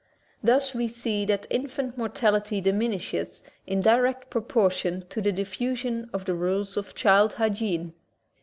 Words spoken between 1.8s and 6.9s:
mortality diminishes in direct proportion to the diffusion of the rules